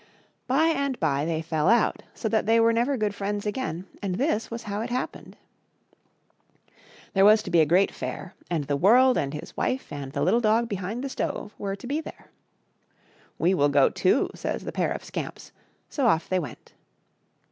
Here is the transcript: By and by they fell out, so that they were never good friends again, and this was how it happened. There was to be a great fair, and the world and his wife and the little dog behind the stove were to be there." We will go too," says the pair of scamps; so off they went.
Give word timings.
By 0.47 0.69
and 0.69 0.99
by 0.99 1.25
they 1.25 1.43
fell 1.43 1.69
out, 1.69 2.01
so 2.15 2.27
that 2.27 2.47
they 2.47 2.59
were 2.59 2.73
never 2.73 2.97
good 2.97 3.13
friends 3.13 3.45
again, 3.45 3.85
and 4.01 4.15
this 4.15 4.49
was 4.49 4.63
how 4.63 4.81
it 4.81 4.89
happened. 4.89 5.37
There 7.13 7.23
was 7.23 7.43
to 7.43 7.51
be 7.51 7.59
a 7.61 7.67
great 7.67 7.91
fair, 7.93 8.33
and 8.49 8.63
the 8.63 8.75
world 8.75 9.15
and 9.15 9.31
his 9.31 9.55
wife 9.55 9.93
and 9.93 10.11
the 10.11 10.23
little 10.23 10.41
dog 10.41 10.67
behind 10.67 11.03
the 11.03 11.09
stove 11.09 11.53
were 11.59 11.75
to 11.75 11.85
be 11.85 12.01
there." 12.01 12.31
We 13.37 13.53
will 13.53 13.69
go 13.69 13.91
too," 13.91 14.31
says 14.33 14.63
the 14.63 14.71
pair 14.71 14.91
of 14.91 15.03
scamps; 15.03 15.51
so 15.87 16.07
off 16.07 16.27
they 16.27 16.39
went. 16.39 16.73